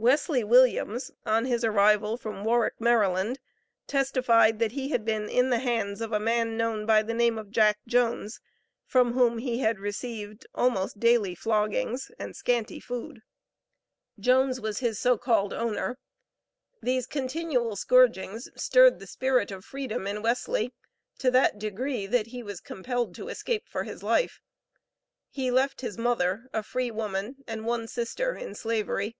Wesley 0.00 0.44
Williams, 0.44 1.10
on 1.26 1.44
his 1.44 1.64
arrival 1.64 2.16
from 2.16 2.44
Warrick, 2.44 2.80
Maryland, 2.80 3.40
testified 3.88 4.60
that 4.60 4.70
he 4.70 4.90
had 4.90 5.04
been 5.04 5.28
in 5.28 5.50
the 5.50 5.58
hands 5.58 6.00
of 6.00 6.12
a 6.12 6.20
man 6.20 6.56
known 6.56 6.86
by 6.86 7.02
the 7.02 7.12
name 7.12 7.36
of 7.36 7.50
Jack 7.50 7.78
Jones, 7.84 8.40
from 8.86 9.14
whom 9.14 9.38
he 9.38 9.58
had 9.58 9.80
received 9.80 10.46
almost 10.54 11.00
daily 11.00 11.34
floggings 11.34 12.12
and 12.16 12.36
scanty 12.36 12.78
food. 12.78 13.22
Jones 14.20 14.60
was 14.60 14.78
his 14.78 15.00
so 15.00 15.18
called 15.18 15.52
owner. 15.52 15.98
These 16.80 17.08
continual 17.08 17.74
scourgings 17.74 18.48
stirred 18.54 19.00
the 19.00 19.06
spirit 19.06 19.50
of 19.50 19.64
freedom 19.64 20.06
in 20.06 20.22
Wesley 20.22 20.72
to 21.18 21.28
that 21.32 21.58
degree, 21.58 22.06
that 22.06 22.28
he 22.28 22.40
was 22.44 22.60
compelled 22.60 23.16
to 23.16 23.28
escape 23.28 23.68
for 23.68 23.82
his 23.82 24.04
life. 24.04 24.40
He 25.28 25.50
left 25.50 25.80
his 25.80 25.98
mother 25.98 26.44
(a 26.52 26.62
free 26.62 26.92
woman), 26.92 27.38
and 27.48 27.66
one 27.66 27.88
sister 27.88 28.36
in 28.36 28.54
Slavery. 28.54 29.16